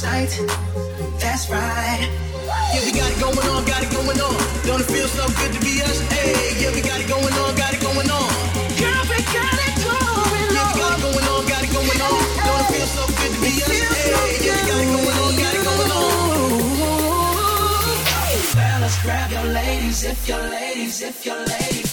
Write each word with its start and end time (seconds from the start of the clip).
last. 0.00 0.40
That's 1.20 1.50
right. 1.50 2.08
Yeah, 2.72 2.84
we 2.84 2.92
got 2.92 3.10
it 3.12 3.20
going 3.20 3.38
on, 3.38 3.64
got 3.64 3.82
it 3.82 3.90
going 3.92 4.20
on. 4.20 4.36
Don't 4.64 4.80
it 4.80 4.88
feel 4.88 5.08
so 5.08 5.26
good 5.36 5.52
to 5.52 5.60
be 5.60 5.82
us? 5.82 6.00
Hey, 6.08 6.56
yeah, 6.60 6.72
we 6.72 6.80
got 6.80 7.00
it 7.00 7.08
going 7.08 7.32
on, 7.32 7.54
got 7.56 7.74
it 7.74 7.80
going 7.80 8.10
on. 8.10 8.28
Girl, 8.80 9.02
we 9.12 9.20
got 9.36 9.52
it 9.52 9.76
going 9.84 10.16
on. 10.16 10.32
Yeah, 10.56 10.64
we 10.72 10.80
got 10.80 10.96
it 10.96 11.02
going 11.04 11.26
on, 11.28 11.46
got 11.46 11.62
it 11.62 11.72
going 11.72 12.00
on. 12.00 12.20
Don't 12.40 12.60
it 12.60 12.68
feel 12.72 12.88
so 12.88 13.04
good 13.20 13.32
to 13.36 13.40
be 13.40 13.52
us? 13.60 13.68
Hey, 13.68 14.40
yeah, 14.48 14.56
we 14.56 14.64
got 14.64 14.80
it 14.80 14.88
going 14.96 15.18
on, 15.20 15.30
got 15.36 15.52
it 15.52 15.64
going 15.64 15.92
on. 15.92 16.12
Fellas, 18.56 18.96
grab 19.02 19.30
your 19.30 19.44
ladies 19.52 20.04
if 20.04 20.28
your 20.28 20.42
ladies, 20.48 21.02
if 21.02 21.26
your 21.26 21.44
ladies. 21.44 21.91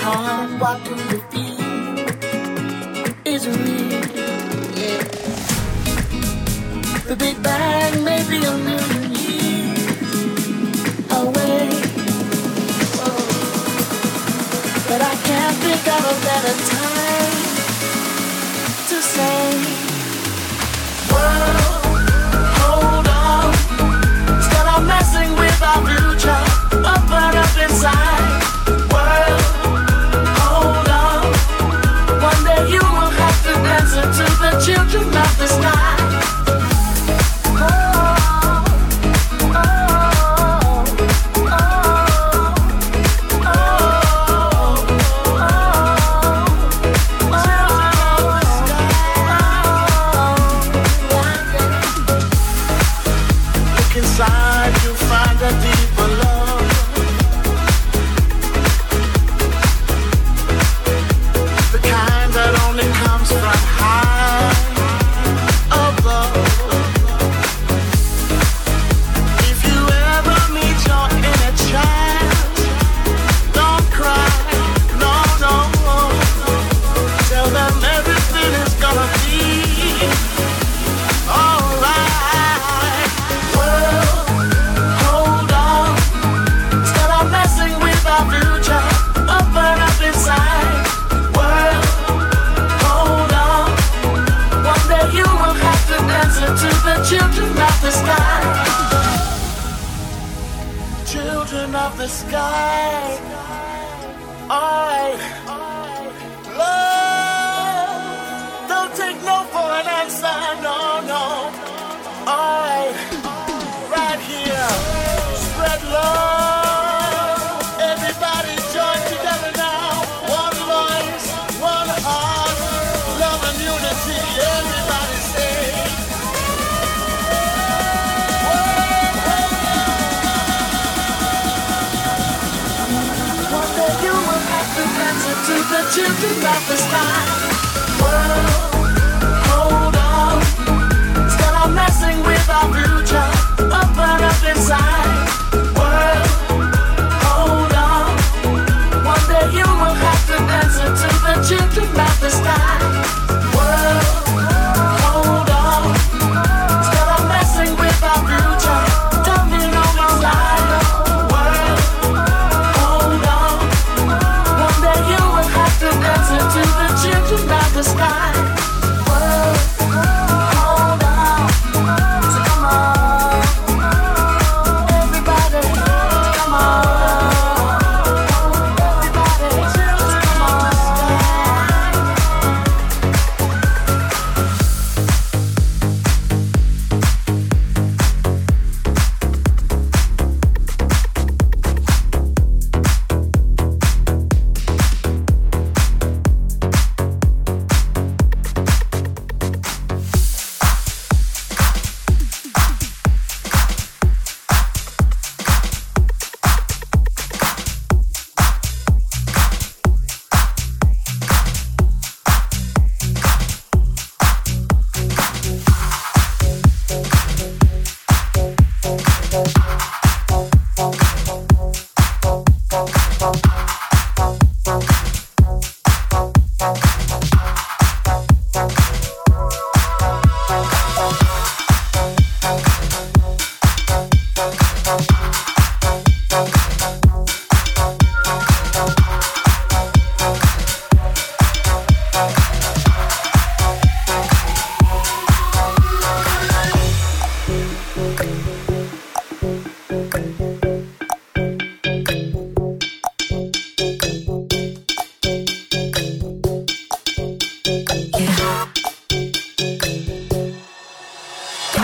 call 0.00 0.39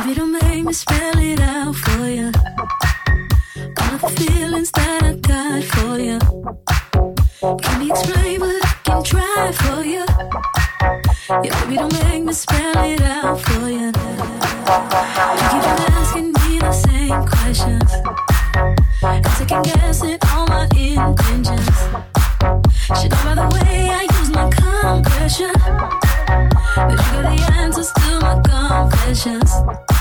Baby, 0.07 0.19
don't 0.21 0.31
make 0.31 0.65
me 0.65 0.73
spell 0.73 1.19
it 1.19 1.41
out 1.41 1.75
for 1.75 2.09
ya. 2.09 2.31
all 3.81 3.95
of 3.95 4.01
the 4.03 4.09
feelings 4.17 4.71
that 4.71 5.03
I 5.03 5.15
got 5.15 5.65
for 5.65 5.99
ya. 5.99 6.21
Can 7.59 7.81
be 7.81 7.91
explain, 7.91 8.39
but 8.39 8.55
I 8.55 8.75
can 8.85 9.03
try 9.03 9.51
for 9.51 9.83
ya. 9.83 10.05
Yeah, 11.43 11.61
baby, 11.61 11.75
don't 11.75 11.93
make 12.05 12.23
me 12.23 12.33
spell 12.33 12.85
it 12.85 13.01
out 13.01 13.41
for 13.41 13.69
ya. 13.69 13.91
You 15.35 15.45
keep 15.51 15.65
on 15.75 15.81
asking 15.99 16.33
me 16.35 16.61
the 16.61 16.71
same 16.71 17.27
questions. 17.27 17.91
And 19.03 19.27
second 19.27 19.65
guessing 19.65 20.19
all 20.31 20.47
my 20.47 20.69
intentions. 20.77 21.79
Should 22.95 23.11
know 23.11 23.23
by 23.25 23.35
the 23.35 23.49
way 23.59 23.91
I 23.91 24.03
use 24.21 24.31
my 24.31 24.49
compression. 24.55 25.53
But 26.77 26.93
you 26.93 26.97
got 26.97 27.23
the 27.27 27.53
answers 27.59 27.91
to 27.91 28.21
my 28.21 28.41
confessions. 28.47 29.96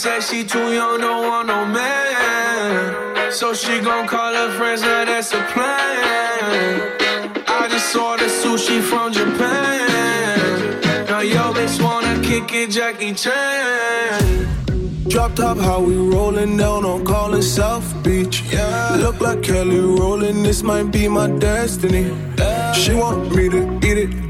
Said 0.00 0.22
she 0.22 0.44
too 0.44 0.72
young, 0.72 0.98
don't 0.98 1.28
want 1.28 1.48
no 1.48 1.66
man. 1.66 3.30
So 3.30 3.52
she 3.52 3.80
gon' 3.80 4.06
call 4.06 4.32
her 4.32 4.50
friends, 4.56 4.80
now 4.80 5.04
that's 5.04 5.30
a 5.34 5.42
plan. 5.52 6.96
I 7.46 7.68
just 7.68 7.94
ordered 7.94 8.30
sushi 8.30 8.80
from 8.80 9.12
Japan. 9.12 10.80
Now 11.04 11.20
yo 11.20 11.52
bitch 11.52 11.82
wanna 11.82 12.18
kick 12.22 12.50
it, 12.54 12.70
Jackie 12.70 13.12
Chan. 13.12 14.48
Drop 15.08 15.34
top, 15.34 15.58
how 15.58 15.80
we 15.82 15.94
rollin' 15.96 16.56
down 16.56 16.86
on 16.86 17.04
Collins 17.04 17.52
South 17.52 18.02
Beach. 18.02 18.42
Yeah. 18.50 18.96
Look 18.96 19.20
like 19.20 19.42
Kelly 19.42 19.80
rolling, 19.80 20.42
this 20.42 20.62
might 20.62 20.90
be 20.90 21.08
my 21.08 21.28
destiny. 21.28 22.10
Yeah. 22.38 22.72
She 22.72 22.94
want 22.94 23.36
me 23.36 23.50
to 23.50 23.78
eat 23.84 23.98
it, 23.98 24.29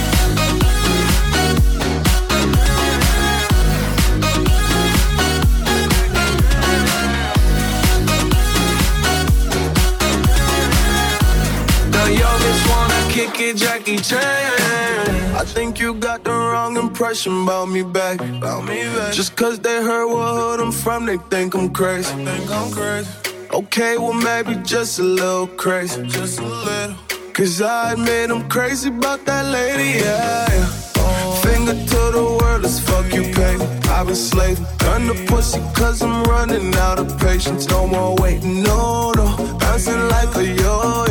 Kick 13.11 13.39
it, 13.41 13.57
Jackie 13.57 13.97
Chan. 13.97 15.35
I 15.35 15.43
think 15.43 15.79
you 15.79 15.93
got 15.93 16.23
the 16.23 16.31
wrong 16.31 16.77
impression 16.77 17.43
about 17.43 17.67
me 17.69 17.83
back. 17.83 18.21
About 18.21 18.63
me 18.63 18.83
back. 18.95 19.13
Just 19.13 19.35
cause 19.35 19.59
they 19.59 19.83
heard 19.83 20.07
what 20.07 20.33
hood 20.39 20.59
I'm 20.59 20.71
from, 20.71 21.05
they 21.05 21.17
think 21.17 21.53
I'm 21.53 21.69
crazy. 21.71 22.13
think 22.25 22.49
I'm 22.49 22.71
crazy. 22.71 23.09
Okay, 23.53 23.97
well 23.97 24.13
maybe 24.13 24.55
just 24.63 24.99
a 24.99 25.03
little 25.03 25.47
crazy. 25.47 26.03
Just 26.07 26.39
a 26.39 26.45
little. 26.45 26.95
Cause 27.33 27.61
I 27.61 27.93
admit 27.93 28.31
I'm 28.31 28.47
crazy 28.49 28.89
about 28.89 29.25
that 29.25 29.45
lady, 29.45 29.99
yeah. 29.99 30.45
Finger 31.43 31.73
to 31.73 32.01
the 32.17 32.37
world, 32.39 32.61
let's 32.61 32.79
fuck 32.79 33.13
you, 33.13 33.23
pay. 33.33 33.55
I've 33.89 34.07
been 34.07 34.15
slaving, 34.15 34.65
gun 34.77 35.07
the 35.07 35.25
pussy 35.27 35.59
cause 35.73 36.01
I'm 36.01 36.23
running 36.23 36.73
out 36.75 36.99
of 36.99 37.19
patience. 37.19 37.67
No 37.67 37.87
more 37.87 38.15
waiting, 38.15 38.63
no, 38.63 39.11
no. 39.11 39.25
Bouncing 39.59 40.07
like 40.09 40.33
a 40.35 40.45
yo-yo. 40.45 41.10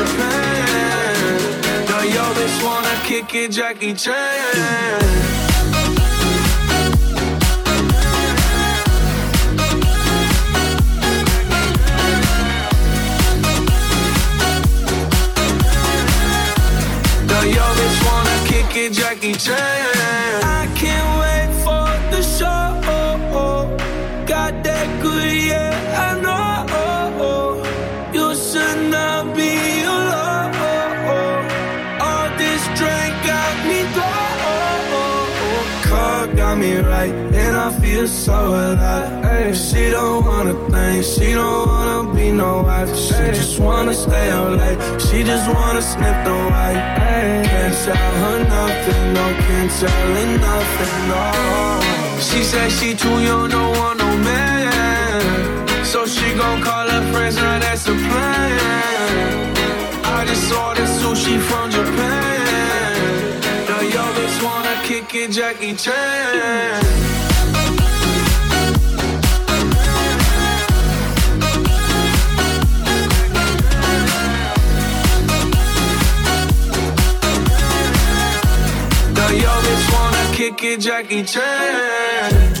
Kick 3.11 3.35
it, 3.35 3.51
Jackie 3.51 3.93
Chan. 3.93 4.15
Wanna 18.05 18.37
kick 18.47 18.77
it, 18.77 18.93
Jackie 18.93 19.33
Chan. 19.33 19.57
I 20.43 20.67
and 38.01 38.07
I 38.07 38.07
feel 38.07 38.07
so 38.07 38.33
alive. 38.33 39.25
Ay, 39.25 39.53
she 39.53 39.89
don't 39.91 40.25
wanna 40.25 40.53
think, 40.69 41.05
she 41.05 41.33
don't 41.33 41.67
wanna 41.67 42.13
be 42.13 42.31
no 42.31 42.63
wife. 42.63 42.95
She 42.95 43.13
just 43.37 43.59
wanna 43.59 43.93
stay 43.93 44.29
up 44.31 44.57
late, 44.57 45.01
she 45.01 45.23
just 45.23 45.47
wanna 45.53 45.81
sniff 45.81 46.17
the 46.25 46.35
white. 46.51 46.81
Ay, 46.97 47.43
can't 47.45 47.75
tell 47.85 48.11
her 48.21 48.39
nothing, 48.55 49.13
no, 49.13 49.25
can't 49.45 49.71
tell 49.79 50.15
her 50.17 50.37
nothing, 50.47 50.95
no. 51.09 51.23
She 52.19 52.43
said 52.43 52.71
she 52.71 52.95
too 52.95 53.17
young, 53.27 53.49
don't 53.49 53.77
want 53.77 53.99
no 53.99 54.09
man. 54.17 55.85
So 55.85 56.05
she 56.05 56.33
gon' 56.35 56.61
call 56.61 56.87
her 56.87 57.03
friends, 57.11 57.35
now 57.35 57.59
that's 57.59 57.87
a 57.87 57.95
plan. 58.05 59.55
I 60.03 60.25
just 60.25 60.51
ordered 60.53 60.91
sushi 60.99 61.39
from 61.47 61.71
Japan. 61.71 63.41
Now 63.69 63.81
yo 63.95 64.03
bitch 64.15 64.37
wanna 64.43 64.75
kick 64.87 65.13
it, 65.15 65.31
Jackie 65.31 65.75
Chan. 65.75 67.30
Kick 80.41 80.63
it, 80.63 80.79
Jackie 80.79 81.23
Chan. 81.23 82.60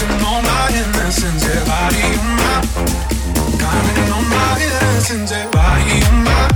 losing 0.00 0.26
all 0.26 0.42
my 0.42 0.68
innocence, 0.70 1.44
yeah, 1.44 1.64
body 1.64 2.14
my, 2.38 2.62
finding 3.58 4.12
all 4.12 4.22
my 4.22 4.62
innocence, 4.62 5.32
yeah, 5.32 5.50
body 5.50 5.98
my, 6.22 6.48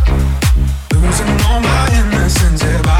losing 0.94 1.46
all 1.50 1.60
my 1.60 1.88
innocence, 1.92 2.62
yeah, 2.62 2.91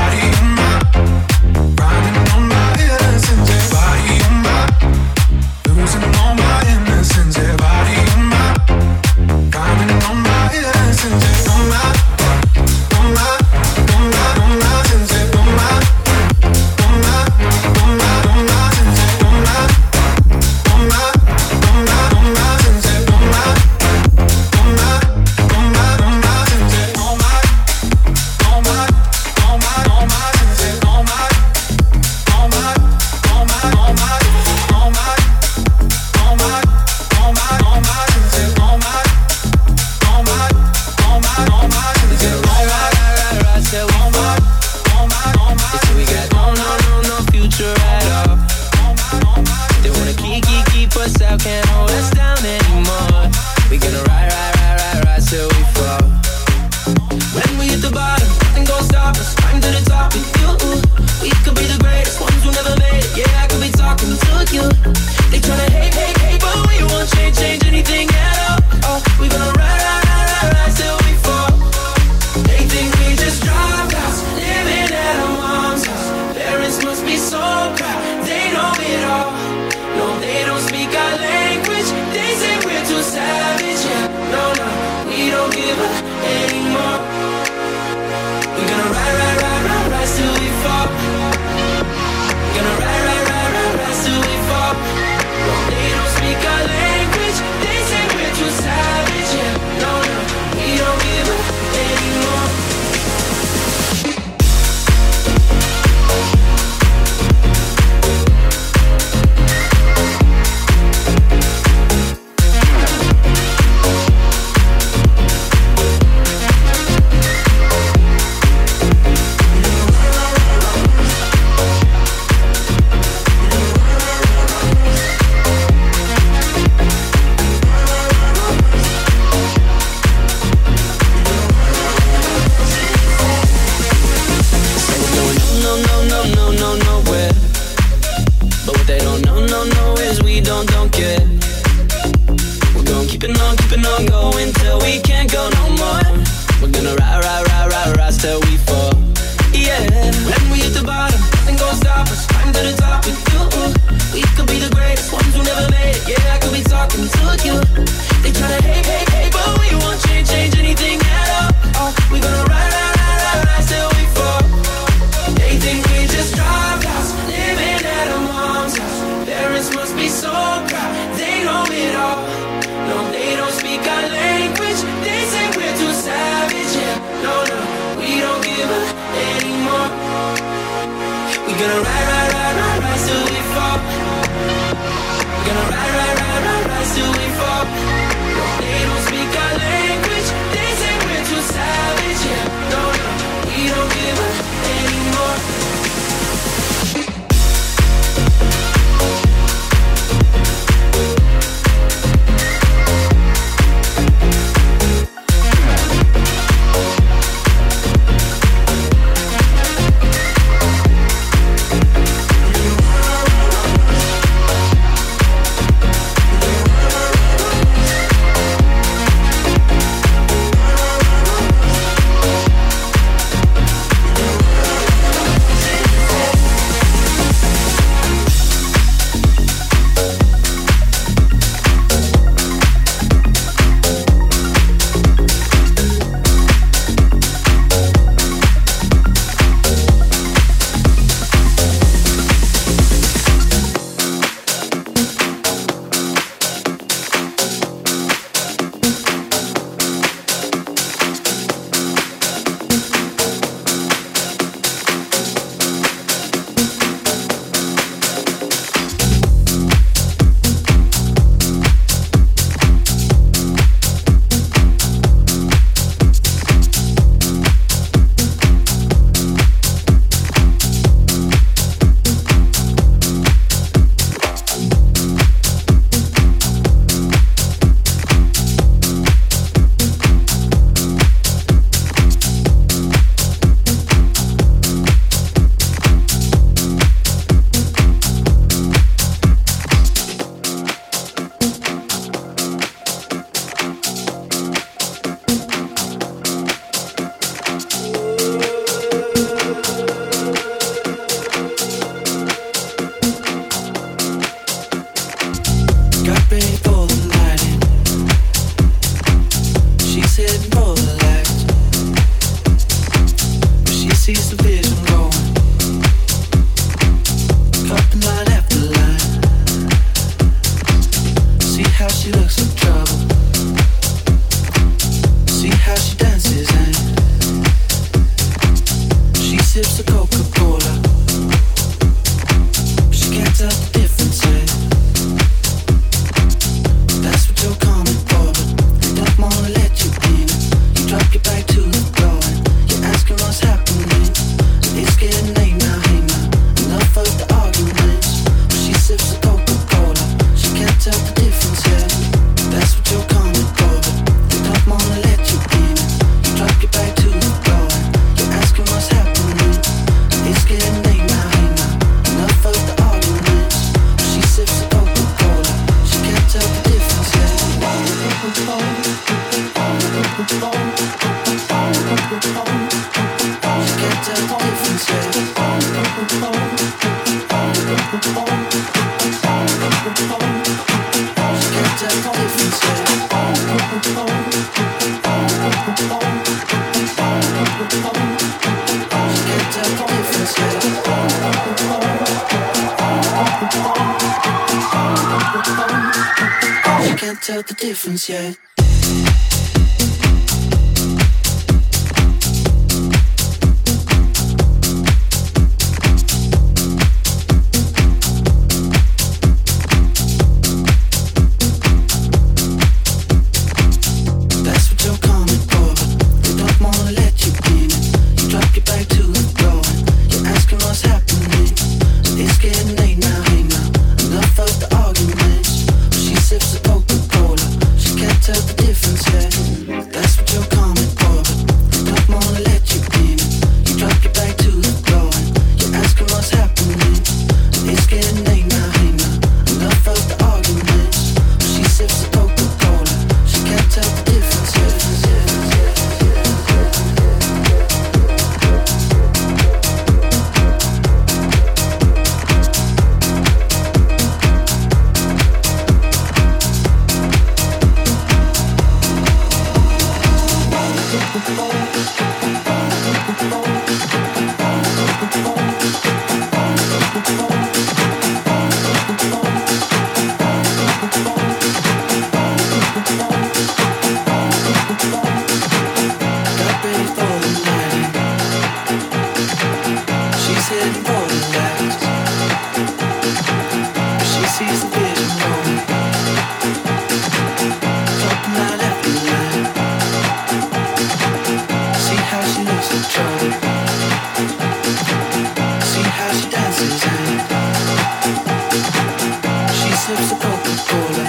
sips 499.96 500.12
of 500.12 500.18
Coca-Cola. 500.20 501.04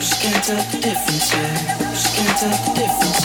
She 0.00 0.14
can't 0.22 0.44
tell 0.44 0.62
the 0.70 0.78
difference, 0.80 1.32
yeah. 1.32 1.94
She 1.94 2.08
can't 2.16 2.38
tell 2.38 2.50
the 2.50 2.80
difference. 2.80 3.17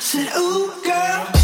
Said, 0.00 0.32
ooh, 0.34 0.72
girl. 0.82 1.39